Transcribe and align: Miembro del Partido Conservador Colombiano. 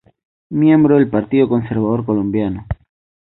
Miembro 0.49 0.95
del 0.95 1.11
Partido 1.11 1.47
Conservador 1.47 2.03
Colombiano. 2.05 2.65